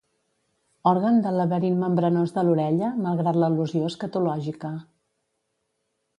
[0.91, 4.75] Òrgan del laberint membranós de l'orella, malgrat l'al·lusió escatològica.